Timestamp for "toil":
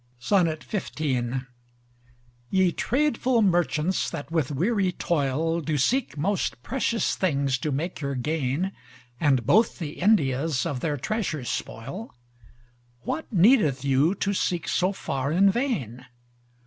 4.93-5.59